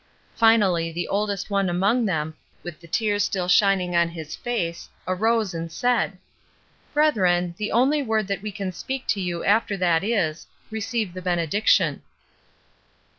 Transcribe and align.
Finally 0.33 0.91
the 0.91 1.07
oldest 1.07 1.51
one 1.51 1.69
among 1.69 2.07
them 2.07 2.33
with 2.63 2.79
the 2.79 2.87
tears 2.87 3.21
still 3.23 3.47
shining 3.47 3.95
on 3.95 4.09
his 4.09 4.35
face 4.35 4.89
arose 5.07 5.53
and 5.53 5.71
said:— 5.71 6.17
"Brethren, 6.95 7.53
the 7.59 7.71
only 7.71 8.01
word 8.01 8.25
that 8.27 8.41
we 8.41 8.51
can 8.51 8.71
speak 8.71 9.05
to 9.09 9.21
you 9.21 9.43
after 9.43 9.77
that 9.77 10.03
is, 10.03 10.47
Receive 10.71 11.13
the 11.13 11.21
benediction." 11.21 12.01